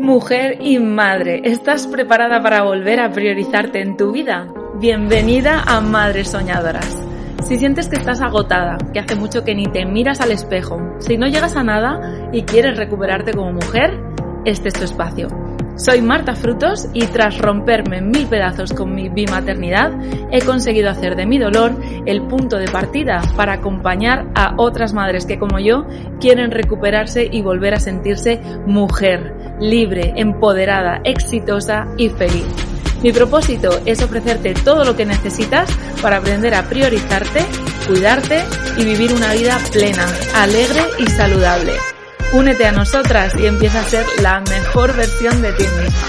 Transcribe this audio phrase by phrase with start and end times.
[0.00, 4.52] Mujer y madre, ¿estás preparada para volver a priorizarte en tu vida?
[4.80, 7.00] Bienvenida a Madres Soñadoras.
[7.44, 11.16] Si sientes que estás agotada, que hace mucho que ni te miras al espejo, si
[11.16, 14.00] no llegas a nada y quieres recuperarte como mujer,
[14.44, 15.28] este es tu espacio.
[15.78, 19.92] Soy Marta Frutos y tras romperme en mil pedazos con mi bimaternidad,
[20.32, 21.72] he conseguido hacer de mi dolor
[22.04, 25.86] el punto de partida para acompañar a otras madres que como yo
[26.20, 32.46] quieren recuperarse y volver a sentirse mujer, libre, empoderada, exitosa y feliz.
[33.04, 35.70] Mi propósito es ofrecerte todo lo que necesitas
[36.02, 37.46] para aprender a priorizarte,
[37.86, 38.42] cuidarte
[38.76, 41.74] y vivir una vida plena, alegre y saludable.
[42.30, 46.08] Únete a nosotras y empieza a ser la mejor versión de ti misma.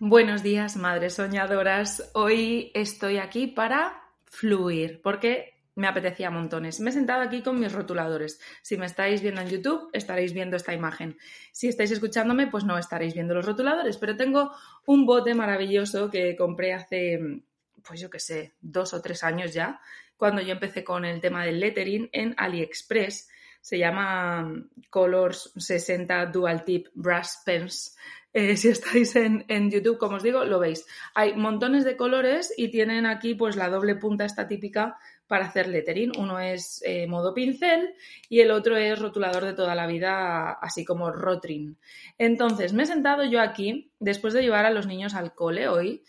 [0.00, 2.10] Buenos días, madres soñadoras.
[2.14, 6.80] Hoy estoy aquí para fluir, porque me apetecía montones.
[6.80, 8.40] Me he sentado aquí con mis rotuladores.
[8.62, 11.16] Si me estáis viendo en YouTube, estaréis viendo esta imagen.
[11.52, 14.50] Si estáis escuchándome, pues no estaréis viendo los rotuladores, pero tengo
[14.86, 17.44] un bote maravilloso que compré hace,
[17.86, 19.80] pues yo qué sé, dos o tres años ya,
[20.18, 23.30] cuando yo empecé con el tema del lettering en AliExpress.
[23.62, 27.96] Se llama mm, Colors 60 Dual Tip Brush Pens.
[28.34, 30.84] Eh, si estáis en, YouTube, como os digo, lo veis.
[31.14, 35.68] Hay montones de colores y tienen aquí pues la doble punta esta típica para hacer
[35.68, 36.12] lettering.
[36.18, 37.94] Uno es eh, modo pincel
[38.28, 41.76] y el otro es rotulador de toda la vida, así como rotring.
[42.18, 46.02] Entonces, me he sentado yo aquí, después de llevar a los niños al cole hoy,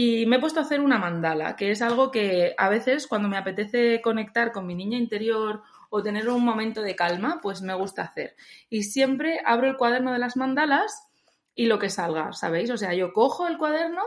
[0.00, 3.28] y me he puesto a hacer una mandala, que es algo que a veces cuando
[3.28, 7.74] me apetece conectar con mi niña interior o tener un momento de calma, pues me
[7.74, 8.36] gusta hacer.
[8.70, 11.08] Y siempre abro el cuaderno de las mandalas
[11.52, 12.70] y lo que salga, ¿sabéis?
[12.70, 14.02] O sea, yo cojo el cuaderno,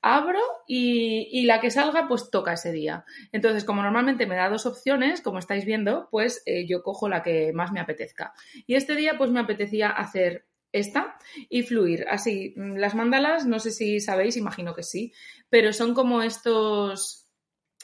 [0.00, 3.04] abro y, la que salga, pues toca ese día.
[3.30, 7.22] Entonces, como normalmente me da dos opciones, como estáis viendo, pues eh, yo cojo la
[7.22, 8.32] que más me apetezca.
[8.66, 11.16] Y este día, pues me apetecía hacer esta
[11.48, 12.04] y fluir.
[12.10, 15.12] Así, mm, las mandalas, no sé si sabéis, imagino que sí,
[15.48, 17.28] pero son como estos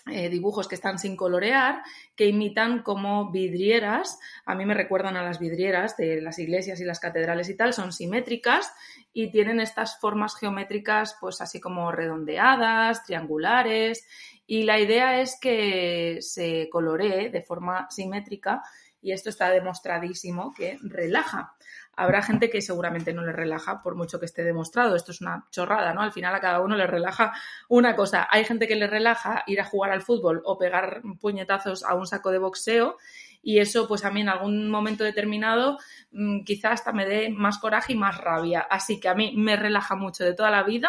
[0.07, 1.83] eh, dibujos que están sin colorear,
[2.17, 6.85] que imitan como vidrieras, a mí me recuerdan a las vidrieras de las iglesias y
[6.85, 8.73] las catedrales y tal, son simétricas
[9.13, 14.05] y tienen estas formas geométricas pues así como redondeadas, triangulares
[14.47, 18.63] y la idea es que se coloree de forma simétrica
[19.03, 21.55] y esto está demostradísimo que relaja.
[22.01, 24.97] Habrá gente que seguramente no le relaja por mucho que esté demostrado.
[24.97, 26.01] Esto es una chorrada, ¿no?
[26.01, 27.35] Al final a cada uno le relaja
[27.69, 28.27] una cosa.
[28.31, 32.07] Hay gente que le relaja ir a jugar al fútbol o pegar puñetazos a un
[32.07, 32.97] saco de boxeo
[33.43, 35.77] y eso pues a mí en algún momento determinado
[36.13, 38.61] mm, quizás hasta me dé más coraje y más rabia.
[38.61, 40.89] Así que a mí me relaja mucho de toda la vida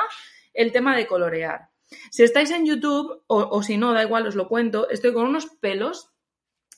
[0.54, 1.72] el tema de colorear.
[2.10, 5.28] Si estáis en YouTube, o, o si no, da igual, os lo cuento, estoy con
[5.28, 6.11] unos pelos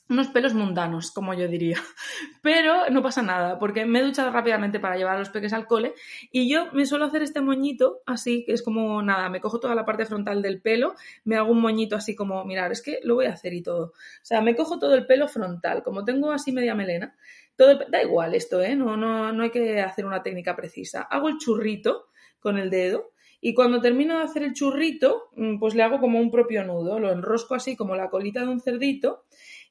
[0.09, 1.77] unos pelos mundanos, como yo diría.
[2.41, 5.65] Pero no pasa nada, porque me he duchado rápidamente para llevar a los peques al
[5.65, 5.93] cole
[6.31, 9.75] y yo me suelo hacer este moñito así, que es como nada, me cojo toda
[9.75, 13.15] la parte frontal del pelo, me hago un moñito así como, mirar, es que lo
[13.15, 13.85] voy a hacer y todo.
[13.87, 17.15] O sea, me cojo todo el pelo frontal, como tengo así media melena,
[17.55, 18.75] todo da igual esto, ¿eh?
[18.75, 21.03] No, no, no hay que hacer una técnica precisa.
[21.03, 22.07] Hago el churrito
[22.39, 23.11] con el dedo
[23.45, 26.99] y cuando termino de hacer el churrito, mm, pues le hago como un propio nudo,
[26.99, 29.25] lo enrosco así como la colita de un cerdito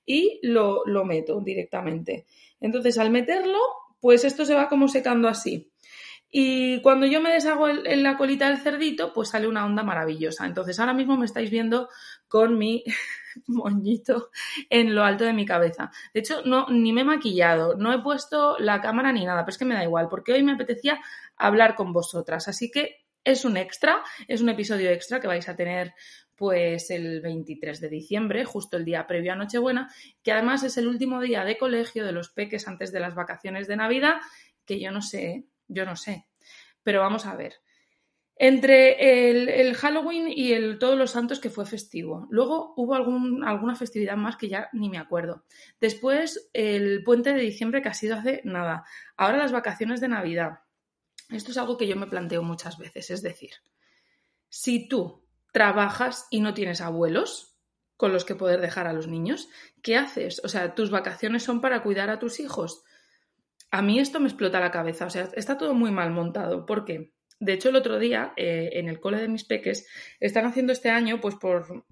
[0.06, 2.26] y lo, meto directamente.
[2.60, 3.58] Entonces, al meterlo,
[4.00, 5.70] pues esto se va como secando así.
[6.34, 10.46] Y cuando yo me deshago en la colita del cerdito, pues sale una onda maravillosa.
[10.46, 11.90] Entonces ahora mismo me estáis viendo
[12.26, 12.84] con mi
[13.46, 14.30] moñito
[14.70, 15.90] en lo alto de mi cabeza.
[16.14, 19.50] De hecho, no, ni me he maquillado, no he puesto la cámara ni nada, pero
[19.50, 20.98] es que me da igual, porque hoy me apetecía
[21.36, 22.48] hablar con vosotras.
[22.48, 25.94] Así que es un extra, es un episodio extra que vais a tener
[26.36, 29.92] pues el 23 de diciembre, justo el día previo a Nochebuena,
[30.22, 33.68] que además es el último día de colegio de los peques antes de las vacaciones
[33.68, 34.16] de Navidad,
[34.64, 36.26] que yo no sé, yo no sé.
[36.82, 37.60] Pero vamos a ver.
[38.36, 42.26] Entre el, Halloween y el Todos los Santos, que fue festivo.
[42.30, 45.44] Luego hubo alguna festividad más que ya ni me acuerdo.
[45.80, 48.84] Después el puente de diciembre, que ha sido hace nada.
[49.16, 50.60] Ahora las vacaciones de Navidad.
[51.28, 53.10] Esto es algo que yo me planteo muchas veces.
[53.10, 53.52] Es decir,
[54.48, 55.21] si tú
[55.52, 57.52] trabajas y no tienes abuelos,
[57.96, 59.48] con los que poder dejar a los niños.
[59.80, 60.40] ¿Qué haces?
[60.44, 62.82] O sea, tus vacaciones son para cuidar a tus hijos.
[63.70, 66.66] A mí esto me explota la cabeza, o sea, está todo muy mal montado.
[66.66, 67.12] ¿Por qué?
[67.38, 69.88] De hecho, el otro día, eh, en el cole de mis peques,
[70.20, 71.84] están haciendo este año, pues por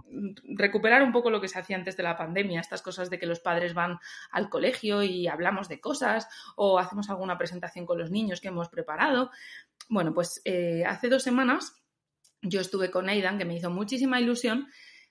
[0.44, 3.26] recuperar un poco lo que se hacía antes de la pandemia, estas cosas de que
[3.26, 3.98] los padres van
[4.30, 8.68] al colegio y hablamos de cosas o hacemos alguna presentación con los niños que hemos
[8.68, 9.30] preparado.
[9.88, 11.79] Bueno, pues eh, hace dos semanas
[12.42, 14.68] yo estuve con Aidan, que me hizo muchísima ilusión,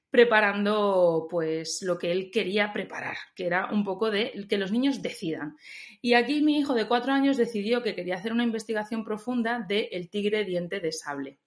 [0.09, 5.01] preparando pues lo que él quería preparar, que era un poco de que los niños
[5.01, 5.55] decidan.
[6.01, 9.89] Y aquí mi hijo de cuatro años decidió que quería hacer una investigación profunda de
[9.91, 11.37] el tigre diente de sable.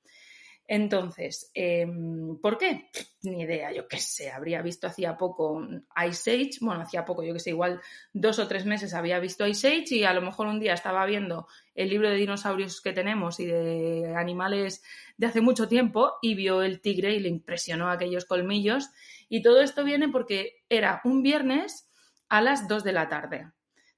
[0.69, 2.89] Entonces, em, ¿por qué?
[3.23, 5.61] Ni idea, yo qué sé, habría visto hacía poco
[6.09, 7.81] Ice Age, bueno, hacía poco, yo qué sé, igual
[8.13, 11.05] dos o tres meses había visto Ice Age y a lo mejor un día estaba
[11.05, 14.83] viendo el libro de dinosaurios que tenemos y de animales
[15.17, 18.91] de hace mucho tiempo y vio el tigre y le impresionó aquellos colmillos.
[19.29, 21.91] Y todo esto viene porque era un viernes
[22.29, 23.51] a las dos de la tarde,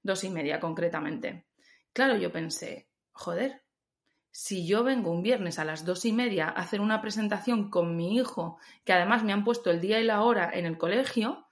[0.03, 1.47] dos y media concretamente.
[1.93, 3.64] Claro, yo pensé, joder,
[4.37, 7.95] si yo vengo un viernes a las dos y media a hacer una presentación con
[7.95, 11.47] mi hijo, que además me han puesto el día y la hora en el colegio,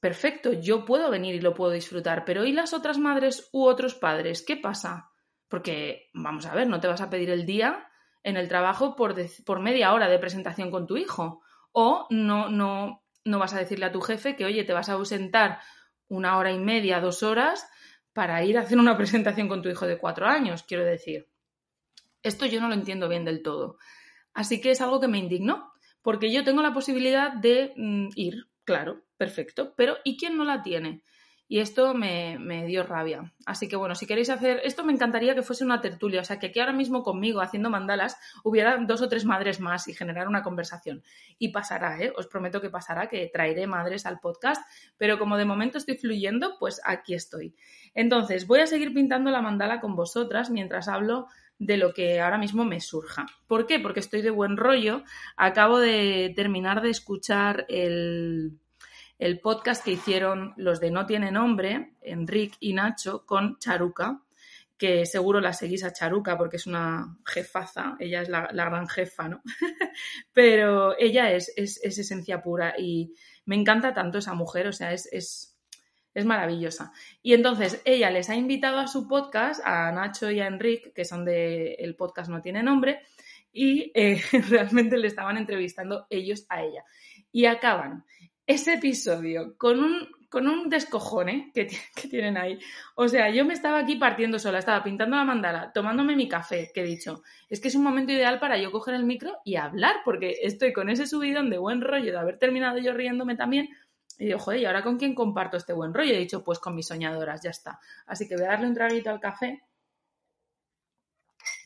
[0.00, 3.94] perfecto, yo puedo venir y lo puedo disfrutar, pero ¿y las otras madres u otros
[3.94, 4.40] padres?
[4.40, 5.10] ¿Qué pasa?
[5.46, 7.86] Porque, vamos a ver, no te vas a pedir el día
[8.22, 9.14] en el trabajo por,
[9.44, 11.42] por media hora de presentación con tu hijo.
[11.72, 14.94] O no, no, no vas a decirle a tu jefe que, oye, te vas a
[14.94, 15.60] ausentar
[16.08, 17.68] una hora y media, dos horas
[18.14, 21.28] para ir a hacer una presentación con tu hijo de cuatro años, quiero decir.
[22.24, 23.78] Esto yo no lo entiendo bien del todo.
[24.32, 25.72] Así que es algo que me indignó,
[26.02, 30.62] porque yo tengo la posibilidad de mm, ir, claro, perfecto, pero ¿y quién no la
[30.62, 31.02] tiene?
[31.46, 33.34] Y esto me, me, dio rabia.
[33.44, 36.38] Así que bueno, si queréis hacer, esto me encantaría que fuese una tertulia, o sea,
[36.38, 40.26] que aquí ahora mismo conmigo haciendo mandalas hubiera dos o tres madres más y generar
[40.26, 41.02] una conversación.
[41.38, 42.12] Y pasará, ¿eh?
[42.16, 44.66] Os prometo que pasará, que traeré madres al podcast,
[44.96, 47.54] pero como de momento estoy fluyendo, pues aquí estoy.
[47.92, 51.28] Entonces, voy a seguir pintando la mandala con vosotras mientras hablo
[51.58, 53.26] de lo que ahora mismo me surja.
[53.46, 53.78] ¿Por qué?
[53.78, 55.02] Porque estoy de buen rollo.
[55.36, 58.58] Acabo de terminar de escuchar el,
[59.18, 64.20] el podcast que hicieron los de No Tiene Nombre, Enric y Nacho, con Charuca,
[64.76, 69.28] que seguro la seguís a Charuca porque es una jefaza, ella es la, gran jefa,
[69.28, 69.42] ¿no?
[70.32, 73.14] Pero ella es, es, es, esencia pura y
[73.46, 75.53] me encanta tanto esa mujer, o sea, es, es
[76.14, 76.92] es maravillosa.
[77.22, 81.04] Y entonces ella les ha invitado a su podcast, a Nacho y a Enrique, que
[81.04, 83.00] son de el podcast No Tiene Nombre,
[83.52, 86.84] y eh, realmente le estaban entrevistando ellos a ella.
[87.32, 88.04] Y acaban
[88.46, 92.58] ese episodio con un, con un descojone que, que, tienen ahí.
[92.94, 96.70] O sea, yo me estaba aquí partiendo sola, estaba pintando la mandala, tomándome mi café,
[96.74, 99.56] que he dicho, es que es un momento ideal para yo coger el micro y
[99.56, 103.70] hablar, porque estoy con ese subidón de buen rollo de haber terminado yo riéndome también
[104.18, 106.12] y digo, joder, ¿y ahora con quién comparto este buen rollo?
[106.12, 107.80] he dicho, pues con mis soñadoras, ya está.
[108.06, 109.62] Así que voy a darle un traguito al café.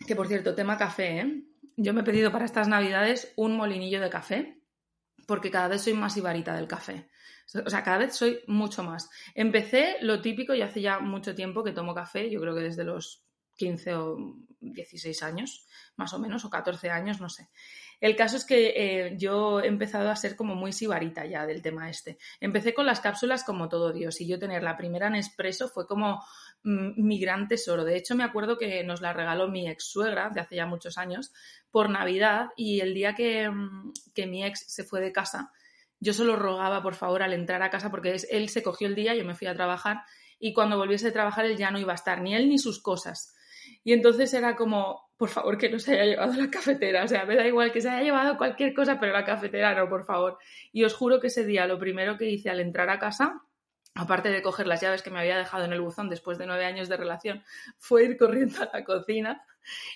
[0.06, 1.44] Que por cierto, tema café, ¿eh?
[1.76, 4.60] Yo me he pedido para estas navidades un molinillo de café,
[5.26, 7.08] porque cada vez soy más ibarita del café.
[7.64, 9.08] O sea, cada vez soy mucho más.
[9.34, 12.84] Empecé lo típico y hace ya mucho tiempo que tomo café, yo creo que desde
[12.84, 13.24] los
[13.56, 14.16] 15 o
[14.60, 15.66] 16 años,
[15.96, 17.48] más o menos, o 14 años, no sé.
[18.00, 21.62] El caso es que eh, yo he empezado a ser como muy sibarita ya del
[21.62, 22.18] tema este.
[22.40, 26.22] Empecé con las cápsulas como todo Dios y yo tener la primera Nespresso fue como
[26.62, 27.84] mm, mi gran tesoro.
[27.84, 30.96] De hecho, me acuerdo que nos la regaló mi ex suegra de hace ya muchos
[30.96, 31.32] años
[31.70, 35.52] por Navidad y el día que, mm, que mi ex se fue de casa,
[36.00, 39.16] yo solo rogaba por favor al entrar a casa porque él se cogió el día,
[39.16, 40.02] yo me fui a trabajar
[40.38, 42.80] y cuando volviese de trabajar él ya no iba a estar, ni él ni sus
[42.80, 43.34] cosas.
[43.84, 47.04] Y entonces era como, por favor, que no se haya llevado la cafetera.
[47.04, 49.88] O sea, me da igual que se haya llevado cualquier cosa, pero la cafetera no,
[49.88, 50.38] por favor.
[50.72, 53.42] Y os juro que ese día lo primero que hice al entrar a casa,
[53.94, 56.64] aparte de coger las llaves que me había dejado en el buzón después de nueve
[56.64, 57.42] años de relación,
[57.78, 59.44] fue ir corriendo a la cocina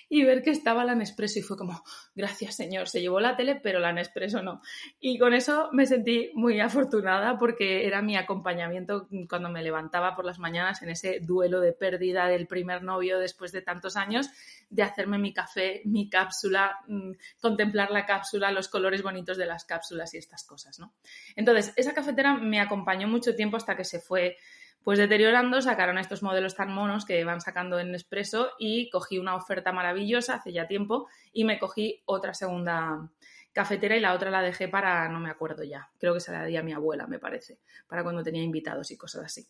[0.09, 1.83] y ver que estaba la Nespresso y fue como,
[2.15, 4.61] gracias señor, se llevó la tele, pero la Nespresso no.
[4.99, 10.25] Y con eso me sentí muy afortunada porque era mi acompañamiento cuando me levantaba por
[10.25, 14.29] las mañanas en ese duelo de pérdida del primer novio después de tantos años,
[14.69, 19.65] de hacerme mi café, mi cápsula, mm, contemplar la cápsula, los colores bonitos de las
[19.65, 20.93] cápsulas y estas cosas, ¿no?
[21.35, 24.37] Entonces, esa cafetera me acompañó mucho tiempo hasta que se fue
[24.83, 29.35] pues deteriorando, sacaron estos modelos tan monos que van sacando en Nespresso y cogí una
[29.35, 33.09] oferta maravillosa hace ya tiempo y me cogí otra segunda
[33.53, 36.43] cafetera y la otra la dejé para, no me acuerdo ya, creo que se la
[36.43, 39.47] di a mi abuela, me parece, para cuando tenía invitados y cosas así.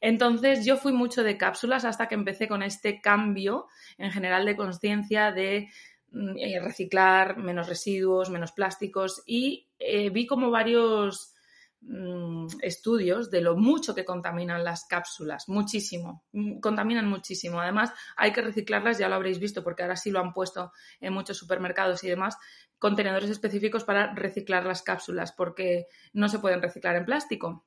[0.00, 4.56] Entonces yo fui mucho de cápsulas hasta que empecé con este cambio en general de
[4.56, 5.68] conciencia de
[6.10, 11.34] mm, eh, reciclar, menos residuos, menos plásticos y eh, vi como varios
[11.82, 17.60] mm, estudios de lo mucho que contaminan las cápsulas, muchísimo, mm, contaminan muchísimo.
[17.60, 21.12] Además, hay que reciclarlas, ya lo habréis visto, porque ahora sí lo han puesto en
[21.12, 22.36] muchos supermercados y demás,
[22.78, 27.66] contenedores específicos para reciclar las cápsulas, porque no se pueden reciclar en plástico.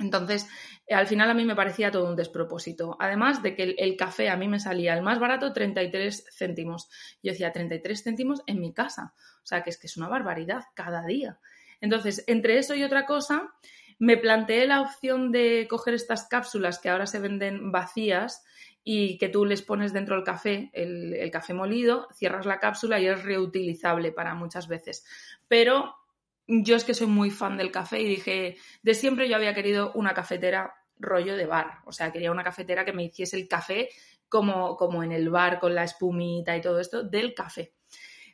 [0.00, 0.48] Entonces,
[0.86, 2.96] eh, al final a mí me parecía todo un despropósito.
[2.98, 6.88] Además de que el, café a mí me salía el más barato 33 céntimos.
[7.22, 9.14] Yo decía 33 céntimos en mi casa.
[9.42, 11.38] O sea, que es que es una barbaridad cada día.
[11.80, 13.52] Entonces, entre eso y otra cosa,
[13.98, 18.44] me planteé la opción de coger estas cápsulas que ahora se venden vacías
[18.82, 22.98] y que tú les pones dentro del café, el, el café molido, cierras la cápsula
[22.98, 25.04] y es reutilizable para muchas veces.
[25.48, 25.94] Pero
[26.46, 29.92] yo es que soy muy fan del café y dije, de siempre yo había querido
[29.94, 33.88] una cafetera rollo de bar, o sea, quería una cafetera que me hiciese el café
[34.28, 37.74] como, como en el bar con la espumita y todo esto del café.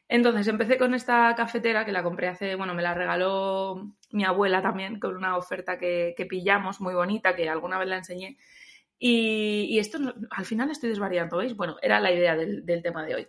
[0.08, 4.62] Entonces empecé con esta cafetera que la compré hace, bueno, me la regaló mi abuela
[4.62, 8.38] también con una oferta que, pillamos muy bonita, que alguna vez la enseñé.
[8.98, 9.98] Y, esto
[10.30, 11.56] al final estoy desvariando, ¿veis?
[11.56, 13.26] Bueno, era la idea del, del tema de hoy.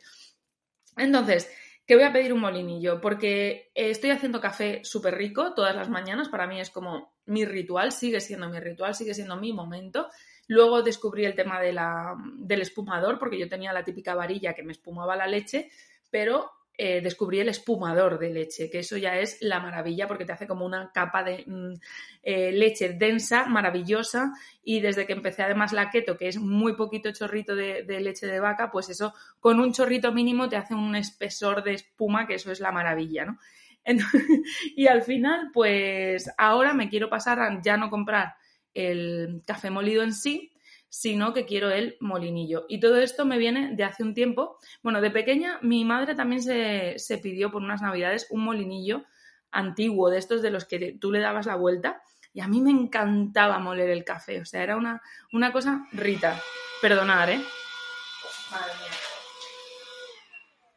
[0.95, 1.51] Entonces,
[1.87, 6.29] que voy a pedir un molinillo, porque estoy haciendo café súper rico todas las mañanas,
[6.29, 10.09] para mí es como mi ritual, sigue siendo mi ritual, sigue siendo mi momento.
[10.47, 14.63] Luego descubrí el tema de la, del espumador, porque yo tenía la típica varilla que
[14.63, 15.69] me espumaba la leche,
[16.09, 20.33] pero eh, descubrí el espumador de leche, que eso ya es la maravilla porque te
[20.33, 21.73] hace como una capa de mm,
[22.21, 27.11] eh, leche densa, maravillosa, y desde que empecé además la keto, que es muy poquito
[27.11, 31.63] chorrito de, leche de vaca, pues eso con un chorrito mínimo te hace un espesor
[31.63, 33.39] de espuma, que eso es la maravilla, ¿no?
[34.75, 38.35] y al final, pues ahora me quiero pasar a ya no comprar
[38.75, 40.51] el café molido en sí,
[40.89, 42.65] sino que quiero el molinillo.
[42.69, 44.57] Y todo esto me viene de hace un tiempo.
[44.81, 49.03] Bueno, de pequeña mi madre también se, pidió por unas navidades un molinillo
[49.51, 52.01] antiguo, de estos de los que tú le dabas la vuelta.
[52.33, 55.01] Y a mí me encantaba moler el café, o sea, era una,
[55.33, 56.39] una cosa rita.
[56.81, 57.41] Perdonar, ¿eh?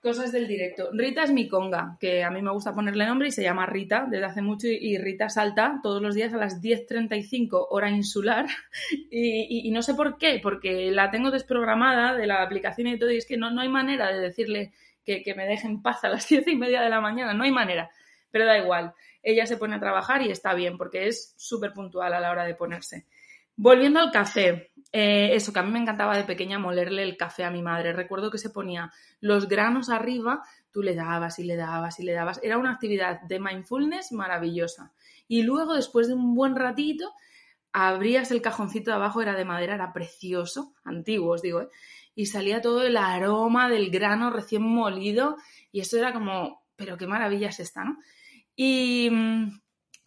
[0.00, 0.88] Cosas del directo.
[0.94, 4.06] Rita es mi conga, que a mí me gusta ponerle nombre y se llama Rita
[4.08, 8.46] desde hace mucho y Rita salta todos los días a las 10.35 hora insular
[9.10, 13.18] y, no sé por qué, porque la tengo desprogramada de la aplicación y todo y
[13.18, 14.72] es que no, no hay manera de decirle
[15.04, 17.44] que, que me deje en paz a las 10 y media de la mañana, no
[17.44, 17.90] hay manera,
[18.30, 18.94] pero da igual.
[19.22, 22.44] Ella se pone a trabajar y está bien porque es súper puntual a la hora
[22.46, 23.04] de ponerse.
[23.54, 27.44] Volviendo al café, eh, eso que a mí me encantaba de pequeña molerle el café
[27.44, 27.92] a mi madre.
[27.92, 30.42] Recuerdo que se ponía los granos arriba,
[30.72, 32.40] tú le dabas y le dabas y le dabas.
[32.42, 34.92] Era una actividad de mindfulness maravillosa.
[35.28, 37.12] Y luego, después de un buen ratito,
[37.72, 41.68] abrías el cajoncito de abajo, era de madera, era precioso, antiguo os digo, ¿eh?
[42.14, 45.36] y salía todo el aroma del grano recién molido
[45.70, 47.98] y eso era como, pero qué maravilla es esta, ¿no?
[48.56, 49.60] Y mm,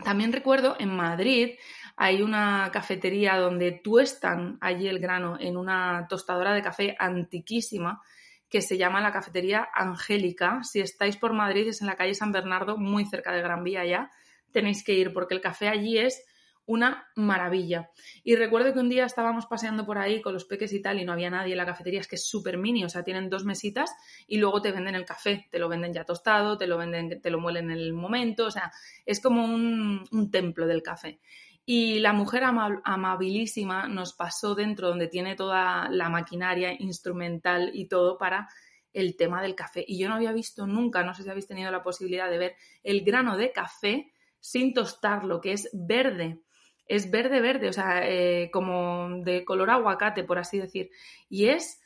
[0.03, 1.51] también recuerdo en Madrid
[1.95, 8.01] hay una cafetería donde tuestan allí el grano en una tostadora de café antiquísima
[8.49, 10.63] que se llama la cafetería Angélica.
[10.63, 13.83] Si estáis por Madrid, es en la calle San Bernardo, muy cerca de Gran Vía
[13.85, 14.11] ya,
[14.51, 16.23] tenéis que ir porque el café allí es
[16.65, 17.89] una maravilla.
[18.23, 21.05] Y recuerdo que un día estábamos paseando por ahí con los peques y tal y
[21.05, 23.43] no había nadie en la cafetería, es que es súper mini, o sea, tienen dos
[23.43, 23.91] mesitas
[24.27, 27.29] y luego te venden el café, te lo venden ya tostado, te lo venden, te
[27.29, 28.71] lo muelen en el momento, o sea,
[29.05, 31.19] es como un, un templo del café.
[31.65, 38.17] Y la mujer amabilísima nos pasó dentro donde tiene toda la maquinaria instrumental y todo
[38.17, 38.49] para
[38.91, 39.83] el tema del café.
[39.87, 42.55] Y yo no había visto nunca, no sé si habéis tenido la posibilidad de ver
[42.83, 46.41] el grano de café sin tostarlo, que es verde.
[46.85, 50.91] Es verde, verde, o sea, eh, como de color aguacate, por así decir.
[51.29, 51.81] Y es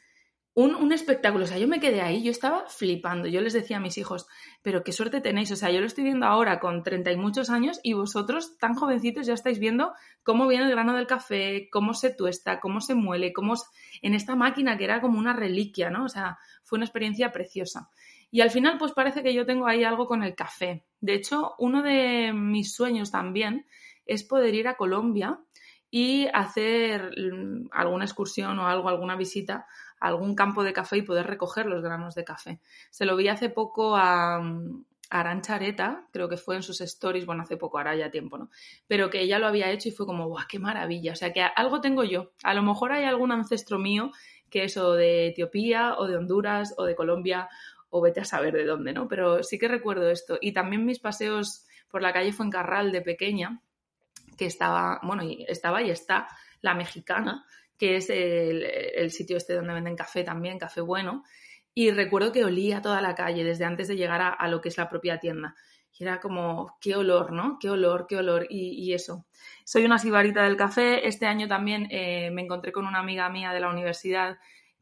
[0.58, 1.44] un, espectáculo.
[1.44, 3.28] O sea, yo me quedé ahí, yo estaba flipando.
[3.28, 4.28] Yo les decía a mis hijos,
[4.64, 5.52] pero qué suerte tenéis.
[5.52, 8.74] O sea, yo lo estoy viendo ahora con treinta y muchos años y vosotros, tan
[8.74, 12.96] jovencitos, ya estáis viendo cómo viene el grano del café, cómo se tuesta, cómo se
[12.96, 13.54] muele, cómo
[14.02, 16.06] en esta máquina que era como una reliquia, ¿no?
[16.06, 17.92] O sea, fue una experiencia preciosa.
[18.32, 20.86] Y al final, pues parece que yo tengo ahí algo con el café.
[21.00, 23.68] De hecho, uno de mis sueños también
[24.08, 25.40] es poder ir a Colombia
[25.92, 29.68] y hacer mm, alguna excursión o algo, alguna visita
[30.00, 32.60] algún campo de café y poder recoger los granos de café.
[32.90, 34.42] Se lo vi hace poco a,
[35.10, 38.50] Aranchareta, creo que fue en sus stories, bueno, hace poco, ahora ya tiempo, ¿no?
[38.88, 41.14] Pero que ella lo había hecho y fue como, ¡guau, qué maravilla!
[41.14, 42.32] O sea, que algo tengo yo.
[42.44, 44.12] A lo mejor hay algún ancestro mío
[44.50, 47.50] que es o de Etiopía o de Honduras o de Colombia
[47.90, 49.08] o vete a saber de dónde, ¿no?
[49.08, 50.38] Pero sí que recuerdo esto.
[50.42, 53.62] Y también mis paseos por la calle Fuencarral de pequeña,
[54.38, 56.28] que estaba, bueno, estaba y está
[56.62, 57.46] la mexicana,
[57.78, 61.24] que es el, sitio este donde venden café también, café bueno.
[61.74, 64.78] y recuerdo que olía toda la calle desde antes de llegar a, lo que es
[64.78, 65.56] la propia tienda.
[66.00, 67.58] Y era como, qué olor, ¿no?
[67.60, 68.46] Qué olor, qué olor.
[68.50, 69.26] Y, eso.
[69.66, 71.08] Soy una sibarita del café.
[71.08, 74.38] Este año también eh, me encontré con una amiga mía de la universidad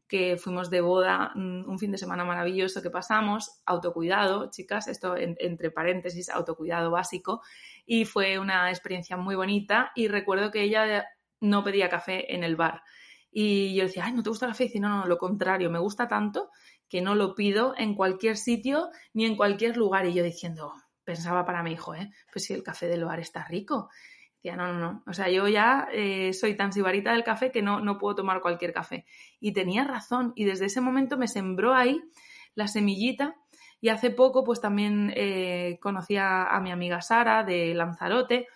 [0.08, 5.16] que fuimos de boda, mm, un fin de semana maravilloso que pasamos, autocuidado, chicas, esto
[5.16, 7.42] entre paréntesis, autocuidado básico,
[7.84, 11.06] y fue una experiencia muy bonita y recuerdo que ella
[11.40, 12.82] no pedía café en el bar.
[13.30, 14.64] Y yo decía, ay, ¿no te gusta el café?
[14.64, 16.50] Y dice, no, no, lo contrario, me gusta tanto
[16.88, 20.06] que no lo pido en cualquier sitio ni en cualquier lugar.
[20.06, 20.72] Y yo diciendo,
[21.04, 22.10] pensaba para mi hijo, ¿eh?
[22.32, 23.90] Pues si el café del bar está rico.
[24.36, 25.02] Decía, no, no, no.
[25.06, 28.40] O sea, yo ya eh, soy tan sibarita del café que no, no puedo tomar
[28.40, 29.04] cualquier café.
[29.40, 30.32] Y tenía razón.
[30.34, 32.00] Y desde ese momento me sembró ahí
[32.54, 33.36] la semillita.
[33.80, 38.46] Y hace poco, pues también eh, conocí a mi amiga Sara de Lanzarote,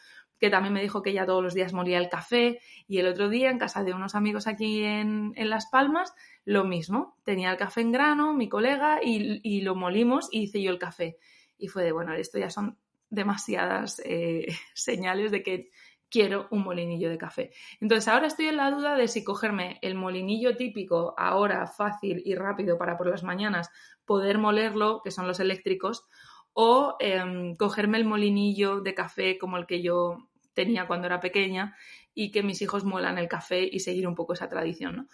[0.40, 3.28] que también me dijo que ella todos los días molía el café y el otro
[3.28, 7.82] día en casa de unos amigos aquí en, Las Palmas, lo mismo, tenía el café
[7.82, 11.18] en grano, mi colega, y, lo molimos y hice yo el café.
[11.58, 12.78] Y fue de, bueno, esto ya son
[13.10, 15.70] demasiadas eh, señales de que
[16.08, 17.52] quiero un molinillo de café.
[17.80, 22.34] Entonces ahora estoy en la duda de si cogerme el molinillo típico ahora fácil y
[22.34, 23.70] rápido para por las mañanas
[24.06, 26.06] poder molerlo, que son los eléctricos,
[26.52, 31.76] o em, cogerme el molinillo de café como el que yo tenía cuando era pequeña
[32.14, 35.08] y que mis hijos muelan el café y seguir un poco esa tradición, ¿no?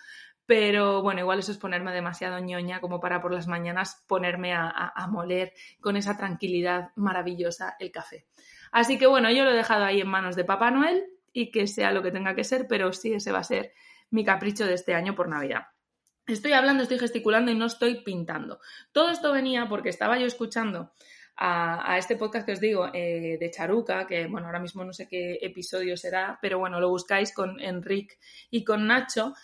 [0.47, 5.09] Pero bueno, igual eso es ponerme demasiado ñoña como para por las mañanas ponerme a,
[5.11, 8.27] moler con esa tranquilidad maravillosa el café.
[8.71, 11.67] Así que bueno, yo lo he dejado ahí en manos de Papá Noel y que
[11.67, 13.73] sea lo que tenga que ser, pero sí ese va a ser
[14.11, 15.67] mi capricho de este año por Navidad.
[16.29, 18.61] Estoy hablando, estoy gesticulando y no estoy pintando.
[18.93, 20.93] Todo esto venía porque estaba yo escuchando
[21.37, 25.07] a, este podcast que os digo eh, de Charuca, que bueno, ahora mismo no sé
[25.07, 28.19] qué episodio será, pero bueno, lo buscáis con Enric
[28.51, 29.35] y con Nacho.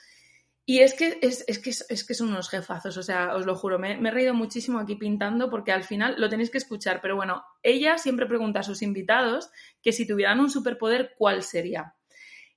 [0.65, 3.81] Y es que, es, que, es, que son unos jefazos, o sea, os lo juro,
[3.81, 7.17] me, me, he reído muchísimo aquí pintando porque al final lo tenéis que escuchar, pero
[7.17, 9.51] bueno, ella siempre pregunta a sus invitados
[9.83, 11.97] que si tuvieran un superpoder, ¿cuál sería?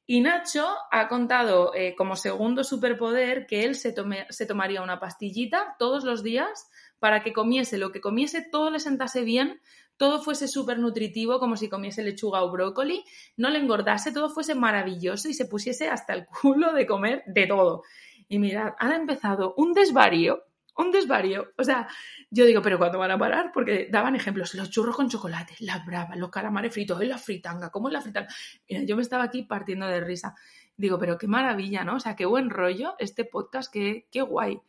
[0.08, 5.00] Y Nacho ha contado eh, como segundo superpoder que él se, tome, se tomaría una
[5.00, 9.62] pastillita todos los días para que comiese lo que comiese, todo le sentase bien,
[9.98, 13.04] todo fuese súper nutritivo, como si comiese lechuga o brócoli,
[13.38, 17.48] no le engordase, todo fuese maravilloso y se pusiese hasta el culo de comer de
[17.48, 17.84] todo.
[18.28, 20.44] Y mirad, han empezado un desvarío,
[20.78, 21.54] un desvarío.
[21.58, 21.88] O sea,
[22.30, 23.52] yo digo, pero ¿cuándo van a parar?
[23.54, 27.88] Porque daban ejemplos, los churros con chocolate, la brava, los calamares fritos, la fritanga, ¿cómo
[27.88, 28.28] es la fritanga?
[28.70, 30.36] Mira, yo me estaba aquí partiendo de risa.
[30.76, 31.96] Digo, pero qué maravilla, ¿no?
[31.96, 34.60] O sea, qué buen rollo este podcast, qué, qué guay.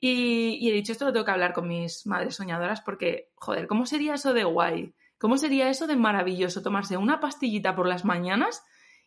[0.00, 3.86] Y, he dicho, esto lo tengo que hablar con mis madres soñadoras porque, joder, ¿cómo
[3.86, 4.94] sería eso de guay?
[5.18, 8.62] ¿Cómo sería eso de maravilloso tomarse una pastillita por las mañanas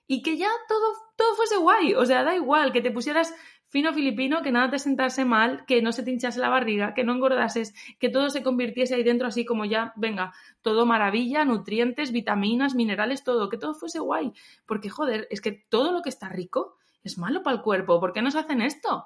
[0.08, 1.93] y que ya todo, todo fuese guay?
[1.93, 3.34] O sea, da igual que te pusieras
[3.69, 7.06] fino filipino, que nada te sentase mal, que no se te hinchase la barriga, que
[7.06, 12.12] no engordases, que todo se convirtiese ahí dentro así como ya, venga, todo maravilla, nutrientes,
[12.12, 14.34] vitaminas, minerales, todo, que todo fuese guay.
[14.65, 18.01] Porque, joder, es que todo lo que está rico es malo para el cuerpo.
[18.01, 19.06] ¿Por qué nos hacen esto?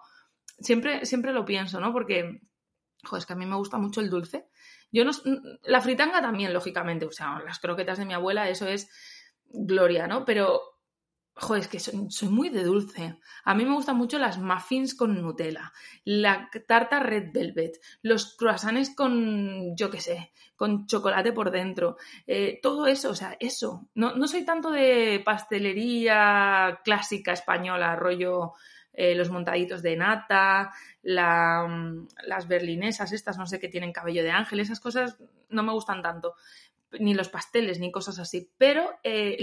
[0.59, 1.91] Siempre, siempre lo pienso, ¿no?
[1.93, 2.41] Porque,
[3.03, 4.47] joder, es que a mí me gusta mucho el dulce.
[4.91, 5.11] Yo no,
[5.63, 8.89] la fritanga también, lógicamente, o sea, las croquetas de mi abuela, eso es
[9.45, 10.25] gloria, ¿no?
[10.25, 10.61] Pero,
[11.35, 13.19] joder, es que soy, muy de dulce.
[13.43, 15.73] A mí me gustan mucho las muffins con Nutella,
[16.05, 22.59] la tarta red velvet, los croissants con, yo qué sé, con chocolate por dentro, eh,
[22.61, 23.89] todo eso, o sea, eso.
[23.95, 28.53] No, no soy tanto de pastelería clásica española, rollo
[28.95, 30.71] eh, los montaditos de nata,
[31.03, 35.17] mm, las berlinesas estas, no sé, que tienen cabello de ángel, esas cosas
[35.49, 36.35] no me gustan tanto
[36.99, 39.37] ni los pasteles ni cosas así, pero eh,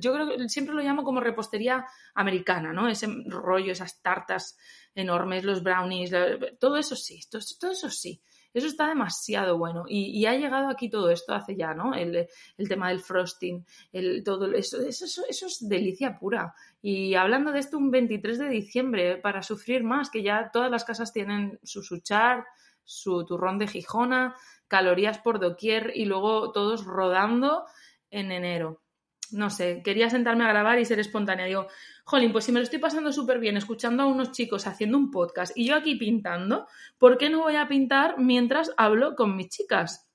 [0.00, 2.88] yo creo que siempre lo llamo como repostería americana, ¿no?
[2.88, 4.58] Ese rollo, esas tartas
[4.94, 6.12] enormes, los brownies,
[6.58, 8.20] todo eso sí, todo eso sí.
[8.54, 9.84] Eso está demasiado bueno.
[9.88, 11.94] Y, ha llegado aquí todo esto hace ya, ¿no?
[11.94, 12.28] El,
[12.68, 16.54] tema del frosting, el, todo eso, eso, eso, es delicia pura.
[16.82, 20.84] Y hablando de esto, un 23 de diciembre, para sufrir más, que ya todas las
[20.84, 22.44] casas tienen su suchar,
[22.84, 24.36] su turrón de Gijona,
[24.68, 27.66] calorías por doquier y luego todos rodando
[28.10, 28.82] en enero.
[29.30, 31.46] No sé, quería sentarme a grabar y ser espontánea.
[31.46, 31.68] Digo,
[32.04, 35.10] jolín, pues si me lo estoy pasando súper bien escuchando a unos chicos haciendo un
[35.10, 36.66] podcast y yo aquí pintando,
[36.98, 40.08] ¿por qué no voy a pintar mientras hablo con mis chicas?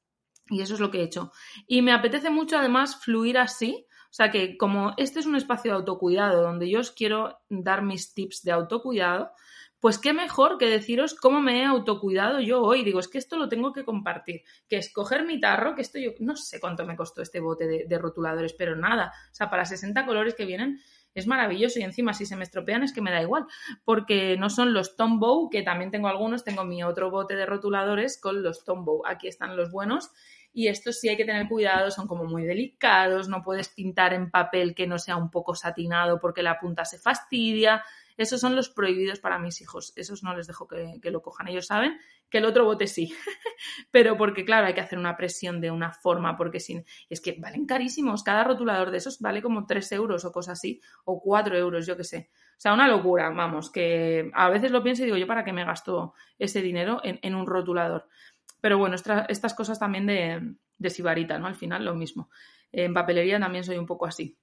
[0.50, 1.32] Y eso es lo que he hecho.
[1.68, 3.86] Y me apetece mucho además fluir así.
[4.10, 7.82] O sea que como este es un espacio de autocuidado donde yo os quiero dar
[7.82, 9.32] mis tips de autocuidado,
[9.80, 12.84] pues qué mejor que deciros cómo me he autocuidado yo hoy.
[12.84, 14.42] Digo, es que esto lo tengo que compartir.
[14.68, 17.68] Que es coger mi tarro, que esto yo no sé cuánto me costó este bote
[17.68, 19.14] de, de rotuladores, pero nada.
[19.32, 20.80] O sea, para 60 colores que vienen,
[21.18, 23.46] es maravilloso y encima si se me estropean es que me da igual,
[23.84, 28.20] porque no son los Tombow, que también tengo algunos, tengo mi otro bote de rotuladores
[28.22, 30.12] con los Tombow, aquí están los buenos
[30.54, 34.30] y estos sí hay que tener cuidado, son como muy delicados, no puedes pintar en
[34.30, 37.84] papel que no sea un poco satinado porque la punta se fastidia.
[38.18, 39.94] Esos son los prohibidos para mis hijos.
[39.96, 41.48] Esos no les dejo que, lo cojan.
[41.48, 42.00] Ellos saben
[42.30, 43.14] que el otro bote sí.
[43.92, 46.86] Pero porque, claro, hay que hacer una presión de una forma, porque sin.
[47.10, 48.24] Es que valen carísimos.
[48.24, 51.96] Cada rotulador de esos vale como 3 euros o cosas así, o 4 euros, yo
[51.96, 52.30] qué sé.
[52.34, 55.54] O sea, una locura, vamos, que a veces lo pienso y digo, ¿yo para qué
[55.54, 58.08] me gasto ese dinero en un rotulador?
[58.60, 61.48] Pero bueno, estas cosas también de, de sibarita, ¿no?
[61.48, 62.30] Al final lo mismo.
[62.72, 64.38] En papelería también soy un poco así.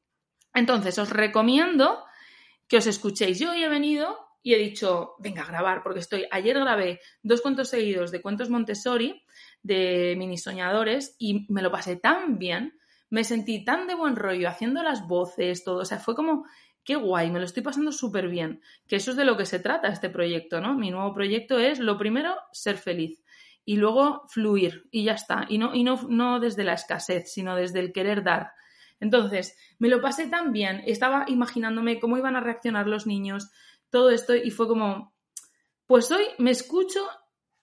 [0.52, 2.04] Entonces, os recomiendo
[2.68, 3.38] que os escuchéis.
[3.38, 6.26] Yo hoy he venido y he dicho, venga a grabar, porque estoy.
[6.30, 9.22] Ayer grabé dos cuentos seguidos de cuentos Montessori,
[9.62, 14.48] de mini soñadores, y me lo pasé tan bien, me sentí tan de buen rollo
[14.48, 15.78] haciendo las voces, todo.
[15.78, 16.44] O sea, fue como,
[16.84, 18.60] qué guay, me lo estoy pasando súper bien.
[18.86, 20.74] Que eso es de lo que se trata este proyecto, ¿no?
[20.74, 23.24] Mi nuevo proyecto es, lo primero, ser feliz
[23.64, 25.46] y luego fluir y ya está.
[25.48, 28.52] Y no, y no, no desde la escasez, sino desde el querer dar.
[29.00, 33.50] Entonces, me lo pasé tan bien, estaba imaginándome cómo iban a reaccionar los niños,
[33.90, 35.14] todo esto, y fue como,
[35.86, 37.00] pues hoy me escucho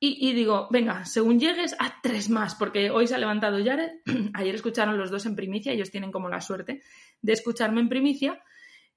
[0.03, 3.91] y, digo, venga, según llegues, a tres más, porque hoy se ha levantado Jared,
[4.33, 6.81] ayer escucharon los dos en primicia, ellos tienen como la suerte
[7.21, 8.43] de escucharme en primicia,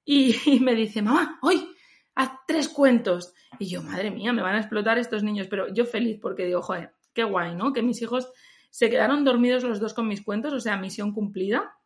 [0.03, 1.69] y, y me dice, mamá, hoy,
[2.15, 3.35] haz tres cuentos.
[3.59, 6.63] Y yo, madre mía, me van a explotar estos niños, pero yo feliz porque digo,
[6.63, 7.73] joder, qué guay, ¿no?
[7.73, 8.31] Que mis hijos
[8.71, 11.77] se quedaron dormidos los dos con mis cuentos, o sea, misión cumplida.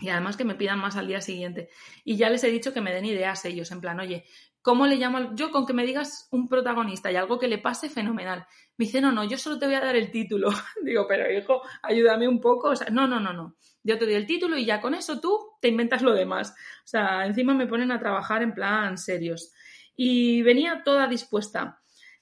[0.00, 1.68] Y además que me pidan más al día siguiente.
[2.04, 4.24] Y ya les he dicho que me den ideas ellos, en plan, oye,
[4.62, 5.34] ¿cómo le llamo?
[5.34, 8.46] Yo con que me digas un protagonista y algo que le pase, fenomenal.
[8.76, 10.50] Me dice, no, no, yo solo te voy a dar el título.
[10.82, 12.70] Digo, pero hijo, ayúdame un poco.
[12.70, 13.56] O sea, no, no, no, no.
[13.82, 16.54] Yo te doy el título y ya con eso tú te inventas lo demás.
[16.84, 19.52] O sea, encima me ponen a trabajar en plan serios.
[19.96, 21.80] Y venía toda dispuesta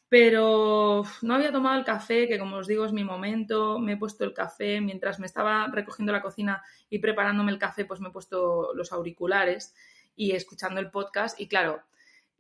[0.08, 3.96] pero no había tomado el café, que como os digo es mi momento, me he
[3.96, 8.08] puesto el café, mientras me estaba recogiendo la cocina y preparándome el café, pues me
[8.08, 9.74] he puesto los auriculares
[10.16, 11.82] y escuchando el podcast y claro,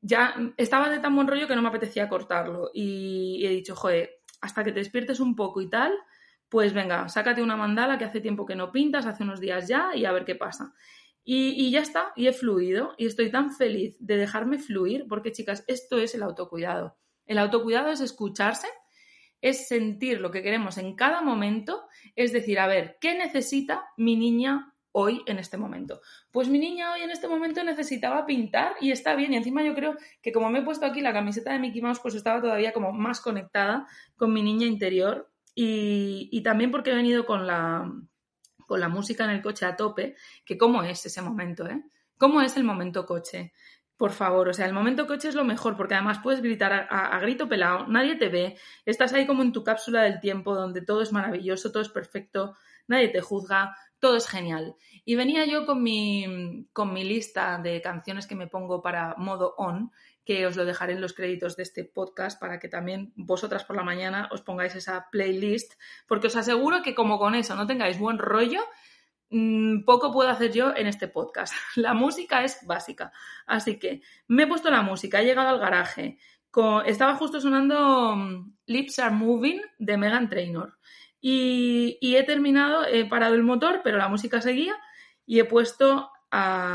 [0.00, 4.20] ya estaba de tan buen rollo que no me apetecía cortarlo y, he dicho, joder,
[4.40, 5.92] hasta que te despiertes un poco y tal,
[6.48, 9.94] pues venga, sácate una mandala que hace tiempo que no pintas, hace unos días ya
[9.94, 10.72] y a ver qué pasa.
[11.22, 15.32] Y, y, ya está, y he fluido y estoy tan feliz de dejarme fluir porque
[15.32, 16.96] chicas, esto es el autocuidado.
[17.28, 18.66] El autocuidado es escucharse,
[19.40, 21.86] es sentir lo que queremos en cada momento,
[22.16, 26.00] es decir, a ver, ¿qué necesita mi niña hoy en este momento?
[26.32, 29.34] Pues mi niña hoy en este momento necesitaba pintar y está bien.
[29.34, 32.00] Y encima yo creo que como me he puesto aquí la camiseta de Mickey Mouse,
[32.00, 33.86] pues estaba todavía como más conectada
[34.16, 37.92] con mi niña interior y, también porque he venido con la,
[38.66, 41.82] con la música en el coche a tope, que cómo es ese momento, ¿eh?
[42.16, 43.52] ¿Cómo es el momento coche?
[43.98, 47.18] Por favor, o sea, el momento coche es lo mejor, porque además puedes gritar a,
[47.18, 48.56] grito pelado, nadie te ve,
[48.86, 52.56] estás ahí como en tu cápsula del tiempo, donde todo es maravilloso, todo es perfecto,
[52.86, 54.76] nadie te juzga, todo es genial.
[55.04, 59.56] Y venía yo con mi, con mi lista de canciones que me pongo para modo
[59.58, 59.90] on,
[60.24, 63.74] que os lo dejaré en los créditos de este podcast para que también vosotras por
[63.74, 65.72] la mañana os pongáis esa playlist,
[66.06, 68.60] porque os aseguro que como con eso no tengáis buen rollo,
[69.84, 71.52] poco puedo hacer yo en este podcast.
[71.76, 73.12] La música es básica.
[73.46, 76.18] Así que me he puesto la música, he llegado al garaje.
[76.86, 80.78] estaba justo sonando mm, Lips Are Moving de Megan Trainor.
[81.20, 84.76] Y, he terminado, he parado el motor, pero la música seguía
[85.26, 86.10] y he puesto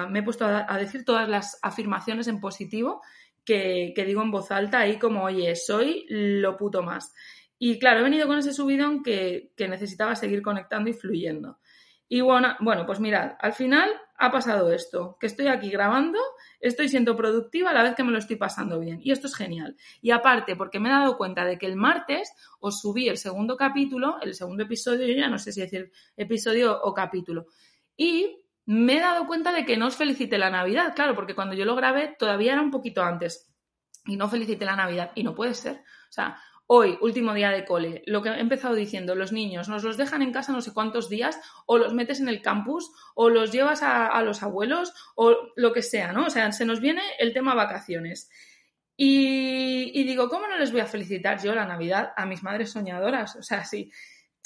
[0.10, 3.02] me he puesto a, decir todas las afirmaciones en positivo
[3.46, 7.14] que, digo en voz alta ahí como, oye, soy lo puto más.
[7.60, 11.60] Y claro, he venido con ese subidón que necesitaba seguir conectando y fluyendo.
[12.08, 16.20] Y bueno, bueno, pues mirad, al final ha pasado esto, que estoy aquí grabando,
[16.60, 19.00] estoy siendo productiva a la vez que me lo estoy pasando bien.
[19.02, 19.76] Y esto es genial.
[20.02, 23.58] Y aparte, porque me he dado cuenta de que el martes os subí el segundo
[23.58, 27.48] capítulo, el segundo episodio, yo ya no sé si decir episodio o capítulo.
[27.98, 31.56] Y me he dado cuenta de que no os felicité la Navidad, claro, porque cuando
[31.56, 33.50] yo lo grabé todavía era un poquito antes.
[34.06, 35.12] Y no felicité la Navidad.
[35.16, 35.78] Y no puede ser.
[35.78, 39.84] O sea, Hoy, último día de cole, lo que he empezado diciendo, los niños nos
[39.84, 43.30] los dejan en casa no sé cuántos días, o los metes en el campus, o
[43.30, 46.28] los llevas a, los abuelos, o lo que sea, ¿no?
[46.28, 48.30] O sea, se nos viene el tema vacaciones.
[48.96, 53.36] Y, digo, ¿cómo no les voy a felicitar yo la Navidad a mis madres soñadoras?
[53.36, 53.92] O sea, sí,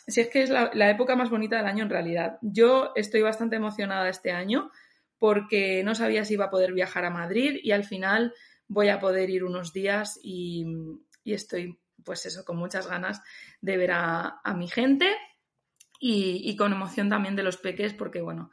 [0.07, 2.39] si es que es la, época más bonita del año en realidad.
[2.41, 4.71] Yo estoy bastante emocionada este año
[5.19, 8.33] porque no sabía si iba a poder viajar a Madrid y al final
[8.67, 10.65] voy a poder ir unos días y
[11.23, 13.21] estoy pues eso, con muchas ganas
[13.59, 15.13] de ver a, mi gente
[15.99, 18.49] y, con emoción también de los peques, porque bueno,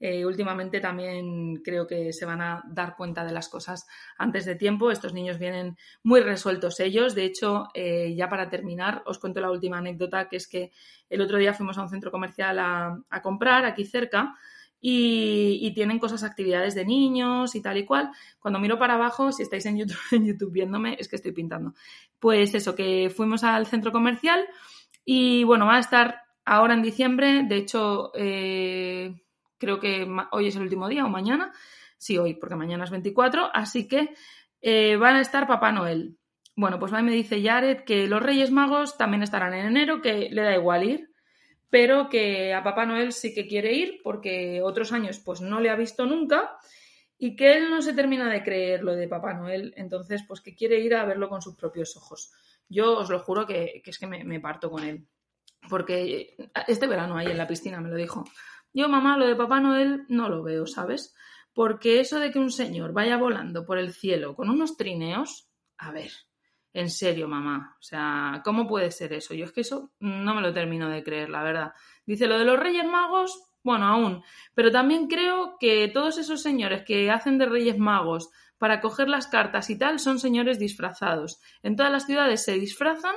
[0.00, 3.84] Eh, últimamente también creo que se van a dar cuenta de las cosas
[4.16, 4.92] antes de tiempo.
[4.92, 7.16] Estos niños vienen muy resueltos ellos.
[7.16, 10.70] De hecho, eh, ya para terminar, os cuento la última anécdota, que es que
[11.10, 14.36] el otro día fuimos a un centro comercial a, a comprar aquí cerca.
[14.80, 18.10] Y, tienen cosas, actividades de niños y tal y cual.
[18.38, 21.74] Cuando miro para abajo, si estáis en YouTube, viéndome, es que estoy pintando.
[22.18, 24.44] Pues eso, que fuimos al centro comercial
[25.04, 27.44] y bueno, va a estar ahora en diciembre.
[27.44, 29.22] De hecho, eh,
[29.58, 31.52] creo que hoy es el último día o mañana.
[31.96, 33.50] Sí, hoy, porque mañana es 24.
[33.52, 34.14] Así que
[34.60, 36.16] eh, van a estar Papá Noel.
[36.54, 40.42] Bueno, pues me dice Jared que los Reyes Magos también estarán en enero, que le
[40.42, 41.10] da igual ir
[41.70, 45.70] pero que a Papá Noel sí que quiere ir porque otros años pues no le
[45.70, 46.58] ha visto nunca
[47.18, 50.54] y que él no se termina de creer lo de Papá Noel, entonces pues que
[50.54, 52.32] quiere ir a verlo con sus propios ojos.
[52.68, 55.06] Yo os lo juro que, es que me, parto con él,
[55.68, 56.36] porque
[56.68, 58.24] este verano ahí en la piscina me lo dijo.
[58.72, 61.14] Yo, mamá, lo de Papá Noel no lo veo, ¿sabes?
[61.52, 65.90] Porque eso de que un señor vaya volando por el cielo con unos trineos, a
[65.90, 66.12] ver,
[66.72, 67.76] en serio, mamá.
[67.78, 69.34] O sea, ¿cómo puede ser eso?
[69.34, 71.72] Yo es que eso no me lo termino de creer, la verdad.
[72.06, 74.22] Dice lo de los Reyes Magos, bueno, aún.
[74.54, 79.26] Pero también creo que todos esos señores que hacen de Reyes Magos para coger las
[79.26, 81.40] cartas y tal son señores disfrazados.
[81.62, 83.14] En todas las ciudades se disfrazan,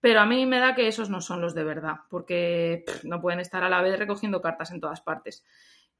[0.00, 3.40] pero a mí me da que esos no son los de verdad, porque no pueden
[3.40, 5.44] estar a la vez recogiendo cartas en todas partes.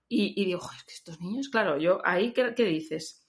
[0.09, 3.26] Y, digo, es que estos niños, claro, yo ahí, ¿qué, qué dices?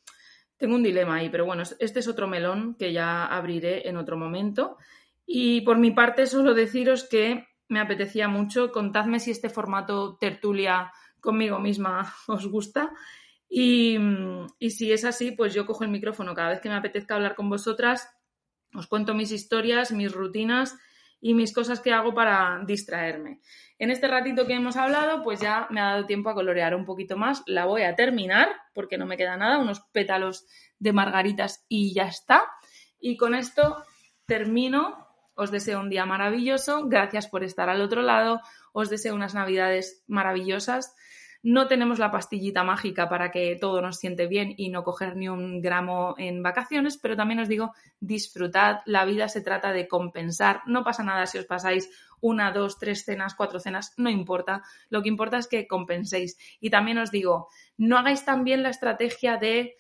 [0.58, 4.18] Tengo un dilema ahí, pero bueno, este es otro melón que ya abriré en otro
[4.18, 4.78] momento.
[5.26, 8.72] Y por mi parte, solo deciros que me apetecía mucho.
[8.72, 12.92] Contadme si este formato tertulia conmigo misma os gusta.
[13.50, 13.98] Y,
[14.60, 17.36] y, si es así, pues yo cojo el micrófono cada vez que me apetezca hablar
[17.36, 18.10] con vosotras,
[18.74, 20.78] os cuento mis historias, mis rutinas
[21.20, 23.42] y mis cosas que hago para distraerme.
[23.80, 26.86] En este ratito que hemos hablado, pues ya me ha dado tiempo a colorear un
[26.86, 27.44] poquito más.
[27.46, 30.46] La voy a terminar porque no me queda nada, unos pétalos
[30.80, 32.44] de margaritas y ya está.
[33.00, 33.84] Y con esto
[34.26, 35.06] termino.
[35.40, 36.88] Os deseo un día maravilloso.
[36.88, 38.42] Gracias por estar al otro lado.
[38.74, 40.96] Os deseo unas navidades maravillosas.
[41.44, 45.30] No tenemos la pastillita mágica para que todo nos siente bien y no coger ni
[45.30, 50.62] un gramo en vacaciones, pero también os digo, disfrutad, la vida se trata de compensar,
[50.66, 55.02] no pasa nada si os pasáis una, dos, tres cenas, cuatro cenas, no importa, lo
[55.02, 56.38] que importa es que compenséis.
[56.60, 59.76] Y también os digo, no hagáis también la estrategia de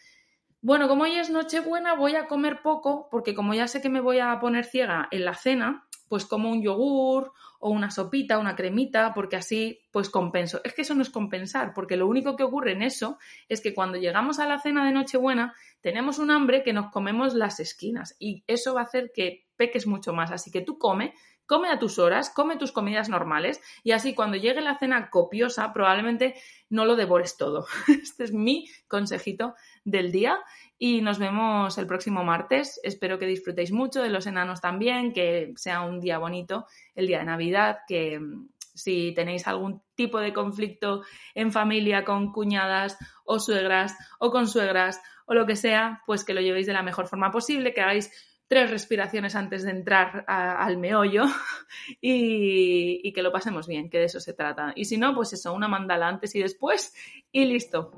[0.60, 4.02] bueno, como hoy es Nochebuena, voy a comer poco, porque como ya sé que me
[4.02, 8.56] voy a poner ciega en la cena, pues como un yogur o una sopita, una
[8.56, 10.62] cremita, porque así pues compenso.
[10.63, 13.17] Es que eso no es compensar, porque lo único que ocurre en eso
[13.50, 17.34] es que cuando llegamos a la cena de Nochebuena tenemos un hambre que nos comemos
[17.34, 20.32] las esquinas y eso va a hacer que peques mucho más.
[20.32, 21.13] Así que tú come,
[21.47, 25.73] come a tus horas, come tus comidas normales y así cuando llegue la cena copiosa
[25.73, 26.36] probablemente
[26.69, 27.65] no lo devores todo.
[27.88, 30.39] Este es mi consejito del día
[30.77, 32.79] y nos vemos el próximo martes.
[32.83, 37.19] Espero que disfrutéis mucho de los enanos también, que sea un día bonito, el día
[37.19, 41.01] de Navidad, que mm, si tenéis algún tipo de conflicto
[41.33, 46.33] en familia con cuñadas o suegras o con suegras o lo que sea, pues que
[46.33, 50.77] lo llevéis de la mejor forma posible, que hagáis tres respiraciones antes de entrar al
[50.77, 51.23] meollo
[52.01, 54.73] y, y, que lo pasemos bien, que de eso se trata.
[54.75, 56.93] Y si no, pues eso, una mandala antes y después
[57.31, 57.91] y listo.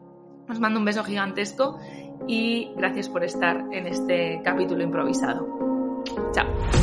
[0.49, 1.79] Os mando un beso gigantesco
[2.27, 6.03] y gracias por estar en este capítulo improvisado.
[6.33, 6.78] Chao.